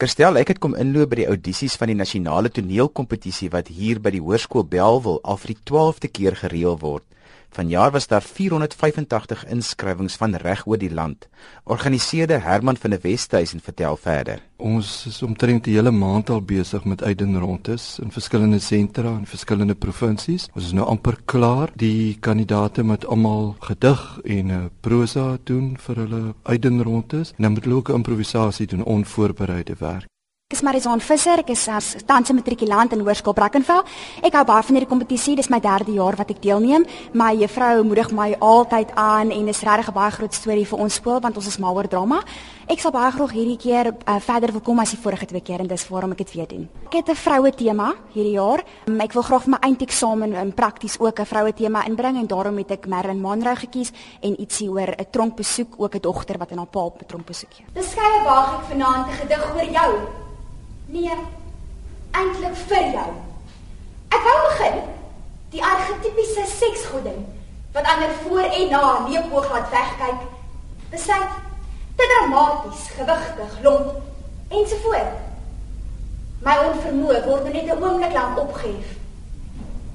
Kirstel, 0.00 0.38
ek 0.40 0.54
het 0.54 0.58
kom 0.64 0.72
inloop 0.80 1.10
by 1.12 1.16
die 1.18 1.26
audisies 1.28 1.74
van 1.76 1.90
die 1.90 1.96
nasionale 1.98 2.48
toneelkompetisie 2.56 3.50
wat 3.52 3.66
hier 3.68 3.98
by 4.00 4.14
die 4.14 4.22
Hoërskool 4.24 4.64
Belwel 4.64 5.18
al 5.28 5.36
vir 5.42 5.50
die 5.52 5.56
12de 5.68 6.08
keer 6.08 6.38
gereël 6.40 6.78
word. 6.80 7.04
Vanjaar 7.50 7.90
was 7.90 8.06
daar 8.06 8.22
485 8.22 9.46
inskrywings 9.46 10.16
van 10.16 10.34
reg 10.34 10.66
oor 10.66 10.78
die 10.78 10.92
land. 10.94 11.28
Organiseerder 11.64 12.42
Herman 12.42 12.76
van 12.76 12.90
der 12.90 13.00
Westhuizen 13.02 13.60
vertel 13.60 13.96
verder. 13.96 14.42
Ons 14.56 15.06
is 15.06 15.22
omtrent 15.22 15.64
die 15.64 15.74
hele 15.74 15.90
maand 15.90 16.30
al 16.30 16.42
besig 16.42 16.84
met 16.84 17.02
uitdenrondes 17.02 17.98
in 17.98 18.12
verskillende 18.14 18.60
sentra 18.62 19.16
in 19.16 19.26
verskillende 19.26 19.74
provinsies. 19.74 20.46
Ons 20.54 20.70
is 20.70 20.76
nou 20.78 20.86
amper 20.86 21.18
klaar. 21.24 21.72
Die 21.74 22.18
kandidaate 22.20 22.82
moet 22.86 23.06
almal 23.06 23.56
gedig 23.66 24.04
en 24.24 24.54
uh, 24.54 24.62
prosa 24.80 25.38
doen 25.44 25.74
vir 25.88 26.04
hulle 26.04 26.22
uitdenrondes 26.42 27.34
en 27.36 27.48
dan 27.48 27.58
moet 27.58 27.66
hulle 27.66 27.82
ook 27.82 27.94
improvisasie 27.98 28.66
doen 28.70 28.84
onvoorbereide 28.84 29.74
werk. 29.78 30.09
Ek 30.50 30.56
is 30.58 30.64
Marizon 30.66 30.98
Visser, 30.98 31.38
ek 31.44 31.52
is 31.54 31.60
as 31.70 31.88
tans 32.02 32.28
'n 32.28 32.34
matrikulant 32.34 32.90
in 32.92 33.04
Hoërskool 33.06 33.36
Brackenfell. 33.38 33.84
Ek 34.20 34.34
hou 34.34 34.44
baie 34.44 34.62
van 34.66 34.74
hierdie 34.74 34.90
kompetisie, 34.90 35.36
dis 35.36 35.48
my 35.48 35.60
3de 35.60 35.94
jaar 35.94 36.16
wat 36.16 36.30
ek 36.30 36.42
deelneem. 36.42 36.84
My 37.14 37.36
juffrou 37.38 37.84
moedig 37.84 38.10
my 38.10 38.34
altyd 38.40 38.90
aan 38.96 39.30
en 39.30 39.46
dis 39.46 39.62
regtig 39.62 39.88
'n 39.88 39.94
baie 39.94 40.10
groot 40.10 40.34
storie 40.34 40.66
vir 40.66 40.78
ons 40.80 40.94
skool 40.94 41.20
want 41.20 41.36
ons 41.36 41.46
is 41.46 41.58
mal 41.58 41.76
oor 41.76 41.86
drama. 41.86 42.20
Ek 42.66 42.80
sal 42.80 42.90
baie 42.90 43.12
graag 43.12 43.30
hierdie 43.30 43.56
keer 43.56 43.94
uh, 44.08 44.18
verder 44.18 44.50
wil 44.50 44.60
kom 44.60 44.80
as 44.80 44.90
die 44.90 44.98
vorige 44.98 45.26
twee 45.26 45.40
keer 45.40 45.60
en 45.60 45.68
dis 45.68 45.88
waarom 45.88 46.10
ek 46.10 46.18
dit 46.18 46.34
weer 46.34 46.48
doen. 46.48 46.68
Ek 46.86 46.94
het 46.94 47.10
'n 47.10 47.14
vroue 47.14 47.52
tema 47.52 47.94
hierdie 48.12 48.34
jaar. 48.34 48.64
Um, 48.88 49.00
ek 49.00 49.12
wil 49.12 49.22
graag 49.22 49.42
vir 49.42 49.50
my 49.50 49.58
eindeksamen 49.60 50.34
in 50.34 50.52
prakties 50.52 50.98
ook 50.98 51.20
'n 51.20 51.26
vroue 51.26 51.52
tema 51.52 51.86
inbring 51.86 52.16
en 52.18 52.26
daarom 52.26 52.58
het 52.58 52.72
ek 52.72 52.88
Merlin 52.88 53.20
Monroe 53.20 53.54
gekies 53.54 53.92
en 54.20 54.34
ietsie 54.40 54.68
oor 54.68 54.96
'n 54.98 55.06
tronkbesoek, 55.12 55.74
ook 55.78 55.94
'n 55.94 56.00
dogter 56.00 56.38
wat 56.38 56.50
in 56.50 56.58
haar 56.58 56.66
pa 56.66 56.80
op 56.80 57.00
'n 57.02 57.06
tronkbesoek 57.06 57.54
gaan. 57.54 57.66
Dis 57.72 57.90
skeye 57.92 58.24
waag 58.24 58.58
ek 58.58 58.64
vanaand 58.66 59.06
'n 59.06 59.12
gedig 59.12 59.54
oor 59.54 59.70
jou. 59.70 60.19
Nee, 60.90 61.16
eintlik 62.10 62.56
vir 62.66 62.86
jou. 62.94 63.10
Ek 64.10 64.24
wou 64.26 64.38
begin 64.48 64.80
die 65.52 65.62
argetipiese 65.62 66.46
seksgodin 66.50 67.22
wat 67.74 67.86
ander 67.86 68.10
voor 68.24 68.42
en 68.42 68.70
na 68.70 68.82
leepoog 69.06 69.50
laat 69.52 69.70
wegkyk. 69.70 70.24
Besluit 70.90 71.36
te 71.96 72.06
dramaties, 72.14 72.88
gewigtig, 72.96 73.58
lomp 73.62 74.00
ensovoort. 74.48 75.18
My 76.42 76.56
onvermoë 76.66 77.22
word 77.26 77.46
nou 77.46 77.52
net 77.54 77.70
'n 77.70 77.82
oomblik 77.82 78.12
lank 78.12 78.38
opgehef 78.38 78.96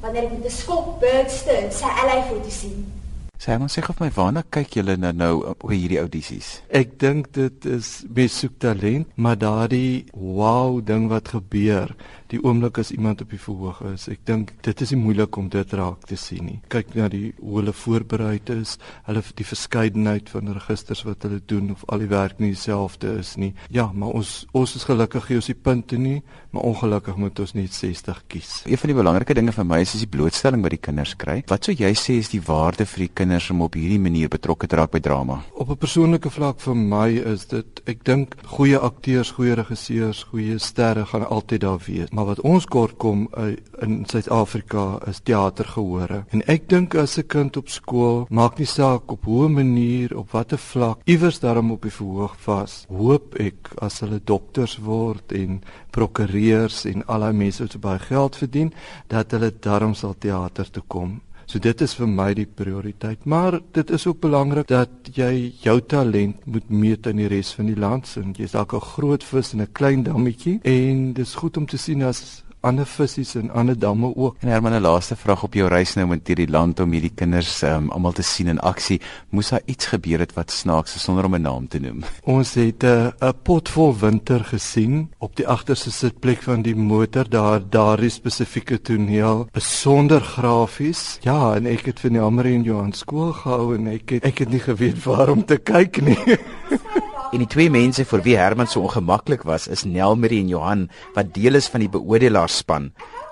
wanneer 0.00 0.24
ek 0.24 0.32
met 0.32 0.44
'n 0.44 0.50
skop 0.50 1.00
birdste 1.00 1.56
sy 1.70 1.88
ally 2.02 2.22
foto 2.28 2.50
sien. 2.50 3.01
Maar 3.42 3.70
sê 3.74 3.82
vir 3.82 3.96
my 3.98 4.06
waarna 4.14 4.44
kyk 4.54 4.76
julle 4.76 4.94
nou 5.02 5.10
nou 5.18 5.32
oor 5.42 5.72
hierdie 5.74 5.98
audisies? 5.98 6.60
Ek 6.70 6.92
dink 7.02 7.32
dit 7.34 7.64
is 7.66 7.88
mens 8.06 8.36
soek 8.38 8.54
talent, 8.62 9.08
maar 9.18 9.40
daardie 9.40 10.04
wow 10.14 10.78
ding 10.78 11.08
wat 11.10 11.32
gebeur, 11.34 11.90
die 12.32 12.40
oomblik 12.42 12.78
as 12.80 12.92
iemand 12.94 13.22
op 13.24 13.30
die 13.32 13.40
verhoog 13.40 13.82
is. 13.92 14.08
Ek 14.12 14.24
dink 14.28 14.52
dit 14.64 14.84
is 14.84 14.92
nie 14.94 15.00
moeilik 15.02 15.36
om 15.36 15.48
dit 15.52 15.74
raak 15.78 16.06
te 16.08 16.16
sien 16.16 16.46
nie. 16.48 16.58
Kyk 16.72 16.94
na 16.98 17.08
die 17.12 17.32
hoe 17.40 17.58
hulle 17.60 17.74
voorberei 17.76 18.38
is, 18.54 18.78
hulle 19.06 19.22
die 19.38 19.46
verskeidenheid 19.46 20.30
van 20.32 20.52
registers 20.56 21.04
wat 21.06 21.26
hulle 21.26 21.40
doen 21.46 21.72
of 21.74 21.84
al 21.92 22.02
die 22.02 22.10
werk 22.10 22.40
nie 22.40 22.52
dieselfde 22.54 23.16
is 23.20 23.34
nie. 23.40 23.52
Ja, 23.70 23.90
maar 23.92 24.16
ons 24.18 24.46
ons 24.56 24.76
is 24.76 24.86
gelukkig 24.88 25.26
gee 25.28 25.40
ons 25.40 25.50
die 25.50 25.58
punte 25.58 25.98
nie, 26.00 26.22
maar 26.52 26.66
ongelukkig 26.68 27.18
moet 27.20 27.38
ons 27.44 27.54
net 27.56 27.74
60 27.76 28.22
kies. 28.32 28.52
Een 28.66 28.80
van 28.80 28.92
die 28.92 28.98
belangrike 28.98 29.36
dinge 29.36 29.54
vir 29.54 29.68
my 29.68 29.80
is 29.84 29.94
is 29.96 30.04
die 30.04 30.10
blootstelling 30.12 30.64
wat 30.64 30.76
die 30.76 30.82
kinders 30.82 31.14
kry. 31.18 31.40
Wat 31.50 31.68
sou 31.68 31.74
jy 31.76 31.92
sê 31.98 32.18
is 32.20 32.32
die 32.32 32.42
waarde 32.44 32.86
vir 32.88 33.06
die 33.06 33.12
kinders 33.22 33.50
om 33.52 33.62
op 33.66 33.76
hierdie 33.78 34.00
manier 34.02 34.32
betrokke 34.32 34.68
te 34.68 34.78
raak 34.80 34.92
by 34.94 35.02
drama? 35.04 35.42
Op 35.52 35.70
'n 35.70 35.76
persoonlike 35.76 36.30
vlak 36.30 36.60
vir 36.60 36.76
my 36.76 37.08
is 37.34 37.46
dit 37.46 37.82
ek 37.86 38.04
dink 38.04 38.36
goeie 38.56 38.78
akteurs, 38.78 39.30
goeie 39.30 39.54
regisseurs, 39.54 40.24
goeie 40.30 40.58
sterre 40.58 41.06
gaan 41.06 41.26
altyd 41.26 41.60
daar 41.60 41.80
wees. 41.86 42.10
Maar 42.10 42.21
wat 42.26 42.40
ons 42.40 42.66
kort 42.66 42.96
kom 42.96 43.28
uh, 43.38 43.52
in 43.82 44.04
Suid-Afrika 44.06 44.98
is 45.10 45.20
teatergehore. 45.24 46.24
En 46.30 46.42
ek 46.46 46.68
dink 46.68 46.94
as 46.94 47.18
'n 47.18 47.26
kind 47.26 47.56
op 47.56 47.68
skool 47.68 48.26
maak 48.30 48.58
nie 48.58 48.66
saak 48.66 49.10
op 49.12 49.24
hoe 49.24 49.48
'n 49.48 49.54
manier 49.54 50.16
op 50.16 50.30
watter 50.30 50.58
vlak 50.58 51.00
iewers 51.04 51.40
daarom 51.40 51.70
op 51.70 51.82
die 51.82 51.90
verhoog 51.90 52.36
vas. 52.38 52.86
Hoop 52.88 53.34
ek 53.34 53.72
as 53.78 54.00
hulle 54.00 54.20
dokters 54.24 54.78
word 54.78 55.32
en 55.32 55.62
prokureurs 55.90 56.84
en 56.84 57.06
al 57.06 57.20
daai 57.20 57.32
mense 57.32 57.62
wat 57.62 57.80
baie 57.80 57.98
geld 57.98 58.36
verdien, 58.36 58.72
dat 59.08 59.30
hulle 59.30 59.52
daarom 59.60 59.94
sal 59.94 60.14
teater 60.18 60.70
toe 60.70 60.82
kom. 60.88 61.20
So 61.52 61.60
dit 61.60 61.82
is 61.84 61.92
vir 61.92 62.08
my 62.08 62.30
die 62.32 62.46
prioriteit, 62.48 63.26
maar 63.28 63.58
dit 63.76 63.90
is 63.92 64.06
ook 64.08 64.22
belangrik 64.22 64.70
dat 64.70 65.10
jy 65.12 65.50
jou 65.60 65.74
talent 65.84 66.46
moet 66.48 66.70
meet 66.72 67.04
in 67.10 67.18
die 67.20 67.26
res 67.28 67.50
van 67.52 67.68
die 67.68 67.76
land. 67.76 68.08
Jy's 68.38 68.54
dalk 68.56 68.72
'n 68.72 68.80
groot 68.80 69.22
vis 69.22 69.52
in 69.52 69.60
'n 69.60 69.72
klein 69.72 70.02
dammetjie 70.02 70.60
en 70.64 71.12
dis 71.12 71.34
goed 71.34 71.56
om 71.56 71.66
te 71.66 71.76
sien 71.76 72.02
as 72.02 72.42
ander 72.62 72.86
visse 72.86 73.38
en 73.38 73.50
ander 73.50 73.78
damme 73.78 74.12
ook. 74.16 74.36
En 74.40 74.48
Herman, 74.48 74.72
'n 74.72 74.80
laaste 74.80 75.16
vraag 75.16 75.42
op 75.42 75.54
jou 75.54 75.68
reis 75.68 75.94
nou 75.94 76.06
met 76.06 76.26
hierdie 76.26 76.50
land 76.50 76.80
om 76.80 76.92
hierdie 76.92 77.12
kinders 77.14 77.62
um, 77.62 77.90
almal 77.90 78.12
te 78.12 78.22
sien 78.22 78.46
in 78.46 78.60
aksie. 78.60 79.00
Moes 79.30 79.48
daar 79.48 79.62
iets 79.64 79.86
gebeur 79.86 80.18
het 80.18 80.34
wat 80.34 80.50
snaaks 80.50 80.94
is 80.94 81.02
sonder 81.02 81.24
om 81.24 81.34
'n 81.34 81.42
naam 81.42 81.68
te 81.68 81.78
noem? 81.78 82.02
Ons 82.36 82.54
het 82.54 82.82
'n 82.82 82.86
uh, 82.86 83.28
'n 83.28 83.34
pot 83.42 83.68
vol 83.68 83.98
winter 83.98 84.44
gesien 84.44 85.10
op 85.18 85.36
die 85.36 85.46
agterste 85.46 85.90
sitplek 85.90 86.42
van 86.42 86.62
die 86.62 86.76
motor 86.76 87.28
daar 87.28 87.60
daardie 87.70 88.10
spesifieke 88.10 88.80
toneel 88.80 89.48
besonder 89.52 90.20
grafies. 90.20 91.18
Ja, 91.20 91.54
en 91.54 91.66
ek 91.66 91.86
het 91.86 92.00
vir 92.00 92.10
Jammer 92.12 92.46
en 92.46 92.62
Johan 92.62 92.92
skool 92.92 93.32
gehou 93.32 93.74
en 93.74 93.86
ek 93.86 94.10
het 94.10 94.24
ek 94.24 94.38
het 94.38 94.50
nie 94.50 94.60
geweet 94.60 95.02
waar 95.08 95.28
om 95.28 95.44
te 95.44 95.56
kyk 95.56 96.00
nie. 96.00 96.18
En 97.32 97.40
die 97.40 97.48
twee 97.48 97.70
mense 97.72 98.04
vir 98.04 98.20
wie 98.26 98.34
Herman 98.36 98.68
so 98.68 98.82
ongemaklik 98.84 99.46
was, 99.48 99.64
is 99.64 99.86
Nelmarie 99.88 100.42
en 100.42 100.50
Johan 100.52 100.82
wat 101.14 101.30
deel 101.32 101.56
is 101.56 101.68
van 101.72 101.80
die 101.80 101.88
beoordelaarsspan. 101.88 102.90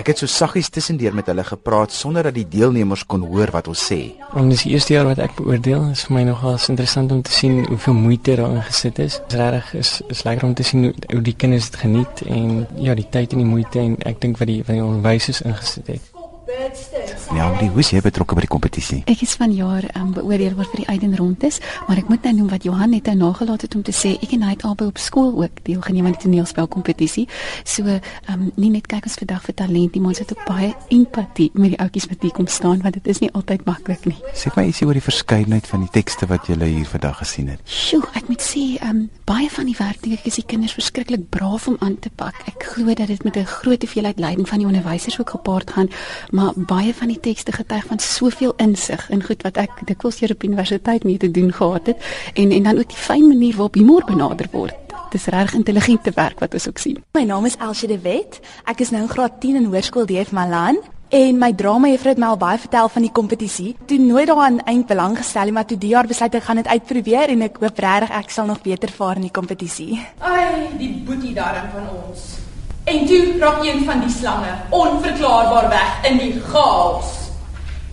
Ek 0.00 0.08
het 0.08 0.22
so 0.22 0.30
saggies 0.32 0.70
tussendeur 0.72 1.12
met 1.12 1.28
hulle 1.28 1.44
gepraat 1.44 1.92
sonder 1.92 2.24
dat 2.24 2.38
die 2.38 2.46
deelnemers 2.48 3.02
kon 3.04 3.26
hoor 3.28 3.52
wat 3.52 3.68
ons 3.68 3.82
sê. 3.90 3.98
En 4.32 4.48
dis 4.48 4.64
die 4.64 4.72
eerste 4.72 4.96
jaar 4.96 5.10
wat 5.10 5.20
ek 5.20 5.36
beoordeel. 5.36 5.90
Is 5.92 6.06
vir 6.08 6.16
my 6.16 6.24
nogal 6.30 6.56
interessant 6.56 7.12
om 7.12 7.20
te 7.20 7.36
sien 7.36 7.66
hoeveel 7.66 8.00
moeite 8.00 8.38
daarin 8.40 8.64
gesit 8.70 9.02
is. 9.04 9.20
Dit 9.28 9.36
is 9.36 9.42
regtig 9.42 9.74
is 9.82 9.92
is 10.16 10.24
lekker 10.24 10.48
om 10.48 10.56
te 10.56 10.64
sien 10.64 10.88
hoe 10.88 11.22
die 11.28 11.36
kinders 11.36 11.68
dit 11.68 11.80
geniet 11.84 12.24
en 12.24 12.64
ja, 12.80 12.96
die 12.96 13.08
tyd 13.12 13.36
en 13.36 13.44
die 13.44 13.50
moeite 13.52 13.84
en 13.84 14.00
ek 14.08 14.24
dink 14.24 14.40
wat 14.40 14.48
die 14.48 14.62
wat 14.64 14.72
die 14.72 14.84
onderwysers 14.88 15.44
ingesit 15.44 15.92
het. 15.98 16.21
Ja, 17.32 17.46
wie 17.56 17.70
hoe 17.72 17.80
jy 17.80 18.02
betrokke 18.04 18.36
by 18.36 18.42
die 18.44 18.50
kompetisie? 18.52 18.98
Ek 19.08 19.22
is 19.24 19.32
van 19.40 19.54
jaar 19.56 19.86
um, 19.96 20.10
beoordeel 20.12 20.52
word 20.58 20.68
vir 20.74 20.82
die 20.82 20.88
Eiden 20.92 21.14
rondes, 21.16 21.62
maar 21.86 21.96
ek 21.96 22.10
moet 22.12 22.26
nou 22.28 22.32
noem 22.42 22.50
wat 22.52 22.66
Johan 22.66 22.90
net 22.92 23.06
nou 23.08 23.14
nagelaat 23.22 23.64
het 23.64 23.76
om 23.78 23.80
te 23.86 23.94
sê 23.96 24.10
ek 24.18 24.34
en 24.36 24.44
hy 24.44 24.50
het 24.52 24.66
albei 24.68 24.90
op 24.90 25.00
skool 25.00 25.30
ook 25.40 25.62
deelgeneem 25.64 26.10
aan 26.10 26.16
die 26.18 26.20
toneelspel 26.26 26.68
kompetisie. 26.68 27.24
So, 27.64 27.88
ehm 27.88 28.34
um, 28.34 28.50
nie 28.60 28.68
net 28.74 28.90
kyk 28.92 29.08
ons 29.08 29.16
vandag 29.16 29.46
vir 29.46 29.56
talent, 29.62 29.96
nie, 29.96 30.02
maar 30.04 30.12
ons 30.12 30.20
het 30.20 30.34
ook 30.34 30.42
baie 30.44 30.74
empatie 30.92 31.48
met 31.54 31.72
die 31.72 31.78
ouetjies 31.80 32.08
wat 32.10 32.26
hier 32.26 32.34
kom 32.36 32.50
staan 32.52 32.84
want 32.84 32.98
dit 33.00 33.08
is 33.14 33.22
nie 33.24 33.32
altyd 33.32 33.64
maklik 33.64 34.04
nie. 34.10 34.18
Sê 34.36 34.52
my 34.52 34.66
ietsie 34.68 34.90
oor 34.90 35.00
die 35.00 35.06
verskeidenheid 35.08 35.72
van 35.72 35.86
die 35.86 35.90
tekste 35.96 36.28
wat 36.28 36.52
jy 36.52 36.60
hier 36.60 36.92
vandag 36.92 37.22
gesien 37.24 37.48
het. 37.54 37.64
Sjoe, 37.64 38.04
ek 38.12 38.28
moet 38.28 38.44
sê, 38.44 38.66
ehm 38.76 38.92
um, 38.92 39.02
baie 39.24 39.48
van 39.48 39.70
die 39.72 39.78
werk 39.78 40.04
dink 40.04 40.20
ek 40.20 40.28
is 40.28 40.36
die 40.42 40.46
kinders 40.52 40.76
verskriklik 40.76 41.30
braaf 41.32 41.64
om 41.72 41.80
aan 41.80 41.96
te 41.96 42.12
pak. 42.12 42.36
Ek 42.52 42.68
glo 42.74 42.92
dat 42.92 43.08
dit 43.08 43.24
met 43.24 43.40
'n 43.40 43.48
groot 43.56 43.80
hoeveelheid 43.80 44.20
leiding 44.20 44.48
van 44.48 44.58
die 44.58 44.68
onderwysers 44.68 45.16
ook 45.16 45.30
gepaard 45.30 45.70
gaan, 45.70 45.88
maar 46.30 46.52
baie 46.56 46.92
van 46.92 47.08
die 47.08 47.21
tekste 47.22 47.52
getuig 47.54 47.86
van 47.88 47.98
soveel 48.02 48.54
insig 48.62 49.08
in 49.10 49.22
goed 49.22 49.42
wat 49.46 49.58
ek 49.62 49.82
dikwels 49.88 50.20
hier 50.22 50.34
op 50.34 50.44
universiteit 50.44 51.04
mee 51.08 51.18
te 51.22 51.30
doen 51.30 51.52
gehad 51.52 51.86
het 51.92 52.08
en 52.34 52.52
en 52.52 52.70
dan 52.70 52.78
ook 52.78 52.88
die 52.88 53.02
fyn 53.08 53.28
manier 53.28 53.56
waarop 53.56 53.78
humor 53.80 54.04
benader 54.06 54.48
word. 54.52 54.78
Dis 55.12 55.28
reg 55.28 55.52
intelligente 55.54 56.10
werk 56.14 56.40
wat 56.40 56.54
ons 56.56 56.68
ook 56.68 56.78
sien. 56.80 57.02
My 57.12 57.24
naam 57.28 57.44
is 57.44 57.58
Elsie 57.60 57.88
de 57.88 57.98
Wet. 58.00 58.40
Ek 58.64 58.80
is 58.80 58.90
nou 58.90 59.02
in 59.02 59.10
graad 59.12 59.40
10 59.40 59.60
in 59.60 59.68
Hoërskool 59.68 60.06
DF 60.08 60.32
Malan. 60.32 60.80
En 61.12 61.36
my 61.36 61.50
drama 61.52 61.90
juffrou 61.92 62.14
het 62.14 62.20
my 62.22 62.30
al 62.32 62.38
baie 62.40 62.56
vertel 62.58 62.88
van 62.88 63.04
die 63.04 63.12
kompetisie. 63.12 63.74
Toe 63.86 63.98
nooit 64.00 64.30
daaraan 64.30 64.62
eind 64.64 64.86
belang 64.88 65.18
gestel 65.18 65.44
nie, 65.44 65.52
maar 65.52 65.66
toe 65.68 65.76
die 65.76 65.90
jaar 65.92 66.08
besluit 66.08 66.38
ek 66.38 66.46
gaan 66.46 66.62
dit 66.62 66.70
uitprobeer 66.72 67.34
en 67.34 67.44
ek 67.44 67.60
hoop 67.60 67.82
regtig 67.84 68.14
ek 68.16 68.32
sal 68.32 68.48
nog 68.48 68.62
beter 68.64 68.88
vaar 68.96 69.20
in 69.20 69.26
die 69.28 69.34
kompetisie. 69.40 70.00
Ai, 70.24 70.72
die 70.80 70.94
boetie 71.04 71.34
daarin 71.36 71.68
van 71.74 71.92
ons. 71.98 72.24
En 72.84 73.06
toe 73.06 73.38
raak 73.38 73.64
een 73.64 73.84
van 73.84 74.00
die 74.00 74.10
slange 74.10 74.54
onverklaarbaar 74.68 75.68
weg 75.68 76.10
in 76.10 76.18
die 76.18 76.40
chaos. 76.40 77.04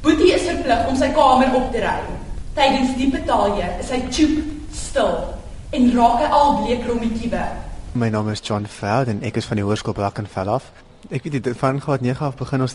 Boetie 0.00 0.32
is 0.34 0.42
verplig 0.42 0.86
om 0.88 0.96
sy 0.98 1.12
kamer 1.14 1.54
op 1.54 1.70
te 1.72 1.78
ruim. 1.78 2.16
Tydens 2.56 2.96
die 2.98 3.10
betalje 3.10 3.68
is 3.78 3.92
hy 3.94 4.00
choop 4.10 4.42
stil 4.74 5.14
en 5.70 5.88
raak 5.94 6.18
hy 6.24 6.32
al 6.38 6.56
bleek 6.64 6.82
romitiewe. 6.90 7.44
My 7.92 8.10
naam 8.10 8.28
is 8.34 8.42
John 8.42 8.66
Veld 8.66 9.14
en 9.14 9.22
ek 9.22 9.38
is 9.38 9.46
van 9.46 9.62
die 9.62 9.66
Hoërskool 9.68 9.94
Brackenfell 9.94 10.50
af. 10.50 10.72
Ek 11.10 11.22
weet 11.22 11.38
dit 11.38 11.56
van 11.62 11.80
graad 11.80 12.02
9 12.02 12.26
af 12.26 12.36
begin 12.42 12.66
ons 12.66 12.74